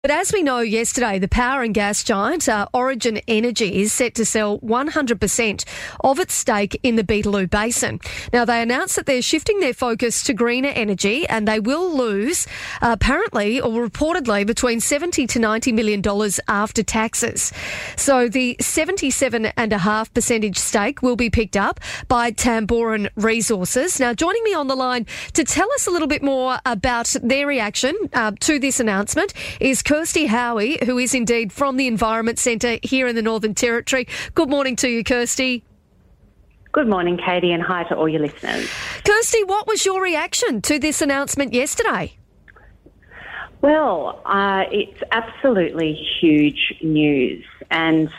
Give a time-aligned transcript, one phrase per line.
[0.00, 4.14] But as we know yesterday, the power and gas giant uh, Origin Energy is set
[4.14, 5.64] to sell 100%
[6.04, 7.98] of its stake in the Beetaloo Basin.
[8.32, 12.46] Now, they announced that they're shifting their focus to greener energy and they will lose,
[12.80, 17.52] uh, apparently or reportedly, between 70 to 90 million dollars after taxes.
[17.96, 23.98] So the 77.5 percentage stake will be picked up by Tamboran Resources.
[23.98, 27.48] Now, joining me on the line to tell us a little bit more about their
[27.48, 32.76] reaction uh, to this announcement is Kirsty Howie, who is indeed from the Environment Centre
[32.82, 34.06] here in the Northern Territory.
[34.34, 35.64] Good morning to you, Kirsty.
[36.72, 38.70] Good morning, Katie, and hi to all your listeners.
[39.02, 42.18] Kirsty, what was your reaction to this announcement yesterday?
[43.62, 48.10] Well, uh, it's absolutely huge news, and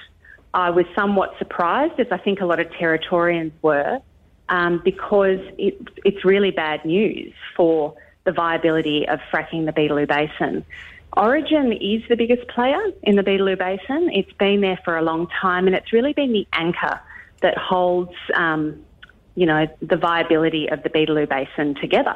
[0.55, 4.01] I was somewhat surprised, as I think a lot of Territorians were,
[4.49, 7.93] um, because it, it's really bad news for
[8.23, 10.65] the viability of fracking the Beetaloo Basin.
[11.17, 14.09] Origin is the biggest player in the Beetaloo Basin.
[14.13, 16.99] It's been there for a long time, and it's really been the anchor
[17.41, 18.83] that holds, um,
[19.35, 22.15] you know, the viability of the Beetaloo Basin together.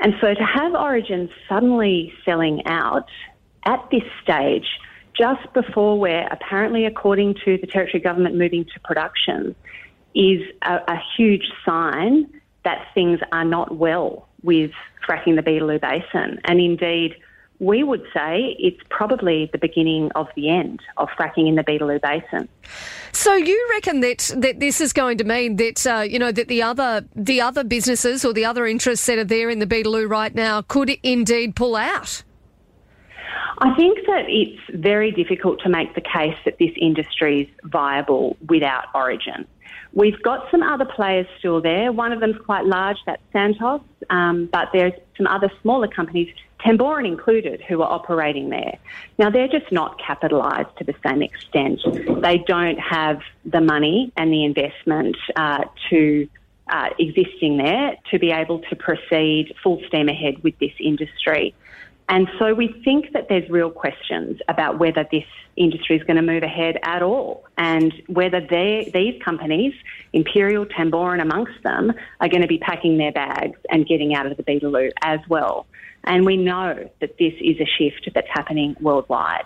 [0.00, 3.08] And so to have Origin suddenly selling out
[3.64, 4.66] at this stage,
[5.16, 9.54] just before we're apparently, according to the Territory Government, moving to production,
[10.14, 12.32] is a, a huge sign
[12.64, 14.70] that things are not well with
[15.06, 16.40] fracking the Beetaloo Basin.
[16.44, 17.16] And indeed,
[17.60, 22.00] we would say it's probably the beginning of the end of fracking in the Beetaloo
[22.00, 22.48] Basin.
[23.12, 26.48] So you reckon that that this is going to mean that uh, you know that
[26.48, 30.08] the other the other businesses or the other interests that are there in the Beetaloo
[30.08, 32.22] right now could indeed pull out?
[33.60, 38.36] I think that it's very difficult to make the case that this industry is viable
[38.48, 39.46] without Origin.
[39.92, 41.90] We've got some other players still there.
[41.90, 47.06] One of them's quite large, that's Santos, um, but there's some other smaller companies, Tamboran
[47.06, 48.78] included, who are operating there.
[49.18, 51.80] Now, they're just not capitalised to the same extent.
[52.20, 56.28] They don't have the money and the investment uh, to
[56.68, 61.54] uh, existing there to be able to proceed full steam ahead with this industry.
[62.08, 65.24] And so we think that there's real questions about whether this
[65.56, 69.74] industry is going to move ahead at all and whether these companies,
[70.12, 74.36] Imperial, Tamboran amongst them, are going to be packing their bags and getting out of
[74.36, 75.66] the Beetaloo as well.
[76.08, 79.44] And we know that this is a shift that's happening worldwide.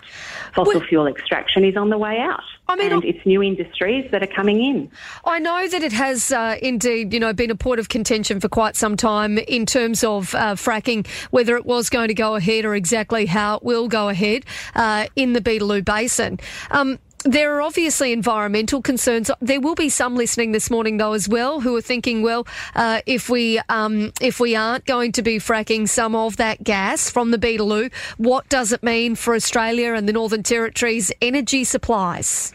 [0.55, 2.41] Fossil well, fuel extraction is on the way out.
[2.69, 4.89] I mean, and it's new industries that are coming in.
[5.25, 8.47] I know that it has uh, indeed, you know, been a point of contention for
[8.47, 12.63] quite some time in terms of uh, fracking, whether it was going to go ahead
[12.63, 14.45] or exactly how it will go ahead
[14.75, 16.39] uh, in the Beetaloo Basin.
[16.71, 19.31] Um, there are obviously environmental concerns.
[19.41, 23.01] There will be some listening this morning, though, as well, who are thinking, well, uh,
[23.05, 27.31] if we um, if we aren't going to be fracking some of that gas from
[27.31, 32.53] the Beetaloo, what does it mean for Australia and the Northern Territory's energy supplies?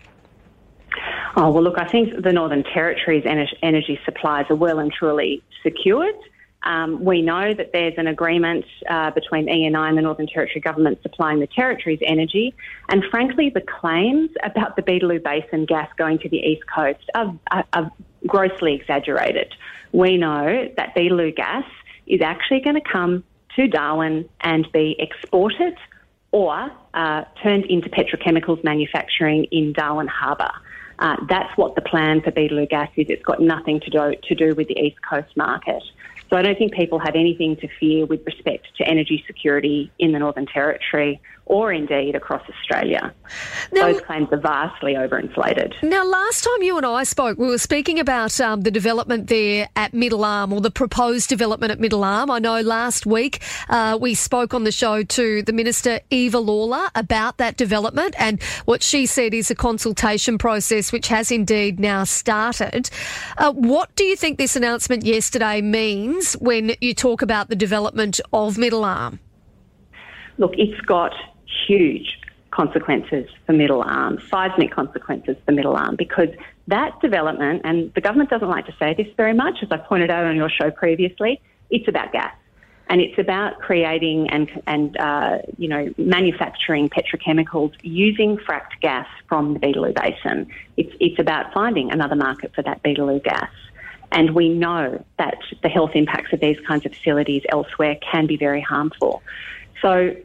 [1.36, 3.24] Oh well, look, I think the Northern Territory's
[3.62, 6.14] energy supplies are well and truly secured.
[6.64, 11.00] Um, we know that there's an agreement uh, between ENI and the Northern Territory government
[11.02, 12.54] supplying the Territory's energy.
[12.88, 17.38] And frankly, the claims about the Beetaloo Basin gas going to the East Coast are,
[17.50, 17.92] are, are
[18.26, 19.54] grossly exaggerated.
[19.92, 21.64] We know that Beetaloo gas
[22.06, 23.24] is actually going to come
[23.56, 25.76] to Darwin and be exported
[26.30, 30.50] or uh, turned into petrochemicals manufacturing in Darwin Harbour.
[30.98, 33.06] Uh, that's what the plan for Beetaloo gas is.
[33.08, 35.82] It's got nothing to do, to do with the East Coast market.
[36.30, 40.12] So I don't think people have anything to fear with respect to energy security in
[40.12, 43.12] the Northern Territory or indeed across Australia.
[43.72, 45.82] Now, Those claims are vastly overinflated.
[45.82, 49.68] Now, last time you and I spoke, we were speaking about um, the development there
[49.74, 52.30] at Middle Arm or the proposed development at Middle Arm.
[52.30, 56.88] I know last week uh, we spoke on the show to the Minister Eva Lawler
[56.94, 62.04] about that development, and what she said is a consultation process which has indeed now
[62.04, 62.90] started.
[63.38, 68.20] Uh, what do you think this announcement yesterday means when you talk about the development
[68.32, 69.20] of Middle Arm?
[70.38, 71.12] Look, it's got
[71.66, 72.18] huge
[72.50, 76.28] consequences for middle arm, seismic consequences for middle arm, because
[76.66, 80.10] that development, and the government doesn't like to say this very much, as I pointed
[80.10, 81.40] out on your show previously,
[81.70, 82.34] it's about gas.
[82.90, 89.52] And it's about creating and, and uh, you know, manufacturing petrochemicals using fracked gas from
[89.54, 90.50] the Beetaloo Basin.
[90.78, 93.50] It's, it's about finding another market for that Beetaloo gas.
[94.12, 98.36] And we know that the health impacts of these kinds of facilities elsewhere can be
[98.36, 99.22] very harmful.
[99.82, 100.16] So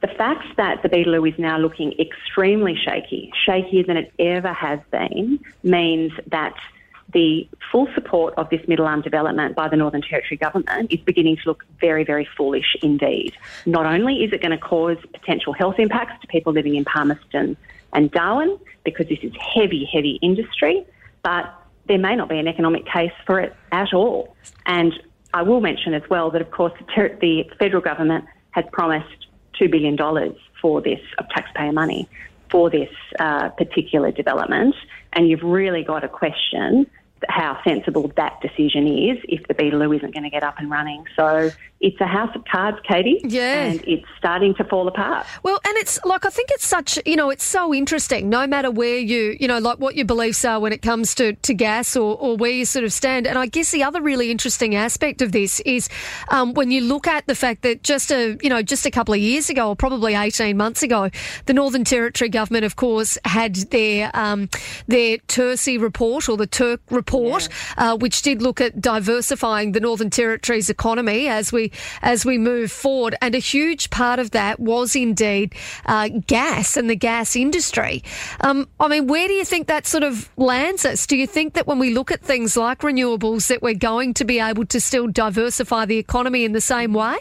[0.00, 4.80] the fact that the Beetaloo is now looking extremely shaky, shakier than it ever has
[4.90, 6.54] been, means that
[7.12, 11.36] the full support of this middle arm development by the Northern Territory government is beginning
[11.38, 13.34] to look very, very foolish indeed.
[13.66, 17.56] Not only is it going to cause potential health impacts to people living in Palmerston
[17.92, 20.86] and Darwin, because this is heavy, heavy industry,
[21.22, 21.52] but
[21.90, 24.36] there may not be an economic case for it at all.
[24.64, 24.92] And
[25.34, 29.26] I will mention as well that, of course, the, ter- the federal government has promised
[29.60, 29.98] $2 billion
[30.62, 32.08] for this, of taxpayer money,
[32.48, 34.76] for this uh, particular development.
[35.14, 36.86] And you've really got to question
[37.28, 41.04] how sensible that decision is if the Beetaloo isn't going to get up and running.
[41.16, 43.20] So it's a house of cards, Katie.
[43.24, 43.64] Yeah.
[43.64, 45.26] And it's starting to fall apart.
[45.42, 48.70] Well, and it's like, I think it's such, you know, it's so interesting, no matter
[48.70, 51.96] where you, you know, like what your beliefs are when it comes to, to gas
[51.96, 53.26] or, or where you sort of stand.
[53.26, 55.88] And I guess the other really interesting aspect of this is
[56.28, 59.14] um, when you look at the fact that just a, you know, just a couple
[59.14, 61.08] of years ago, or probably 18 months ago,
[61.46, 64.50] the Northern Territory government, of course, had their, um,
[64.86, 67.48] their TERC report or the Turk report,
[67.78, 67.92] yeah.
[67.92, 71.69] uh, which did look at diversifying the Northern Territory's economy as we
[72.02, 73.16] as we move forward.
[73.20, 75.54] And a huge part of that was indeed
[75.86, 78.02] uh, gas and the gas industry.
[78.40, 81.06] Um, I mean, where do you think that sort of lands us?
[81.06, 84.24] Do you think that when we look at things like renewables, that we're going to
[84.24, 87.16] be able to still diversify the economy in the same way?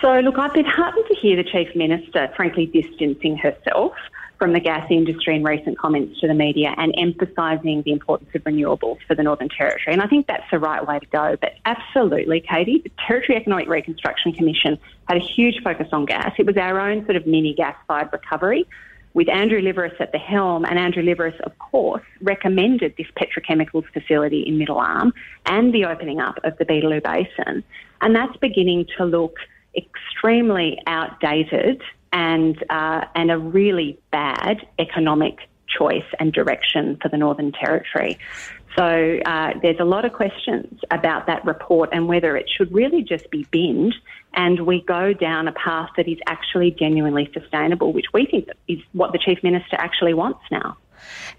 [0.00, 3.92] So, look, I've been heartened to hear the Chief Minister, frankly, distancing herself
[4.40, 8.42] from the gas industry in recent comments to the media and emphasising the importance of
[8.44, 9.92] renewables for the Northern Territory.
[9.92, 11.36] And I think that's the right way to go.
[11.38, 14.78] But absolutely, Katie, the Territory Economic Reconstruction Commission
[15.08, 16.32] had a huge focus on gas.
[16.38, 18.66] It was our own sort of mini gas fired recovery
[19.12, 24.40] with Andrew Liveris at the helm, and Andrew Liveris, of course, recommended this petrochemicals facility
[24.40, 25.12] in Middle Arm
[25.44, 27.62] and the opening up of the Beetaloo Basin.
[28.00, 29.36] And that's beginning to look
[29.76, 37.52] extremely outdated and uh, and a really bad economic choice and direction for the Northern
[37.52, 38.18] Territory.
[38.76, 43.02] So uh, there's a lot of questions about that report and whether it should really
[43.02, 43.94] just be binned
[44.34, 48.78] and we go down a path that is actually genuinely sustainable, which we think is
[48.92, 50.76] what the Chief Minister actually wants now.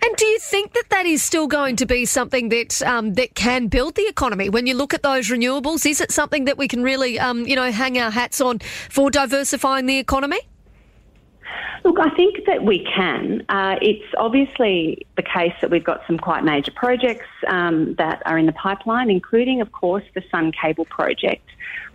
[0.03, 3.35] And do you think that that is still going to be something that um, that
[3.35, 4.49] can build the economy?
[4.49, 7.55] When you look at those renewables, is it something that we can really, um, you
[7.55, 8.59] know, hang our hats on
[8.89, 10.39] for diversifying the economy?
[11.83, 13.43] Look, I think that we can.
[13.49, 18.37] Uh, it's obviously the case that we've got some quite major projects um, that are
[18.37, 21.47] in the pipeline, including, of course, the Sun Cable project.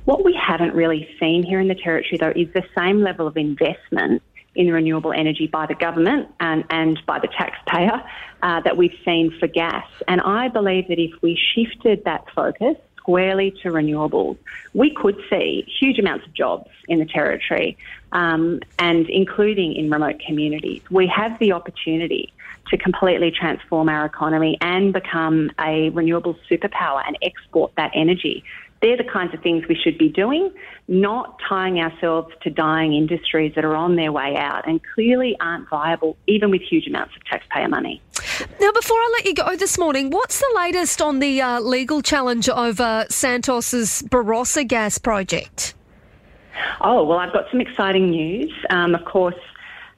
[0.05, 3.37] What we haven't really seen here in the Territory, though, is the same level of
[3.37, 4.23] investment
[4.57, 8.03] in renewable energy by the government and, and by the taxpayer
[8.43, 9.87] uh, that we've seen for gas.
[10.09, 14.37] And I believe that if we shifted that focus squarely to renewables,
[14.75, 17.79] we could see huge amounts of jobs in the Territory
[18.11, 20.83] um, and including in remote communities.
[20.91, 22.33] We have the opportunity
[22.71, 28.43] to completely transform our economy and become a renewable superpower and export that energy.
[28.83, 30.53] They're the kinds of things we should be doing,
[30.89, 35.69] not tying ourselves to dying industries that are on their way out and clearly aren't
[35.69, 38.03] viable, even with huge amounts of taxpayer money.
[38.61, 42.03] Now, before I let you go this morning, what's the latest on the uh, legal
[42.03, 45.75] challenge over Santos's Barossa gas project?
[46.81, 48.53] Oh, well, I've got some exciting news.
[48.71, 49.37] Um, of course,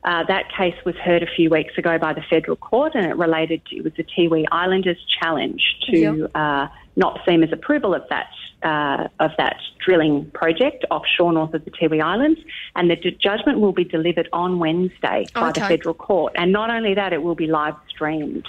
[0.05, 3.17] uh, that case was heard a few weeks ago by the federal court, and it
[3.17, 6.31] related to it was the Tiwi Islanders' challenge to yep.
[6.35, 8.31] uh, NOPSEMA's approval of that
[8.63, 12.41] uh, of that drilling project offshore north of the Tiwi Islands,
[12.75, 15.61] and the d- judgment will be delivered on Wednesday by okay.
[15.61, 16.33] the federal court.
[16.37, 18.47] And not only that, it will be live streamed.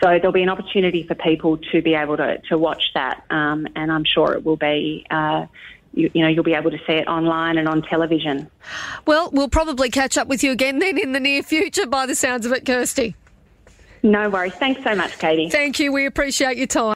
[0.00, 3.66] So there'll be an opportunity for people to be able to, to watch that, um,
[3.74, 5.46] and I'm sure it will be uh,
[5.92, 8.48] you, you, know, you'll be able to see it online and on television.
[9.06, 12.14] Well, we'll probably catch up with you again then in the near future by the
[12.14, 13.16] sounds of it, Kirsty.
[14.02, 14.54] No worries.
[14.54, 15.50] Thanks so much, Katie.
[15.50, 15.90] Thank you.
[15.92, 16.86] We appreciate your time.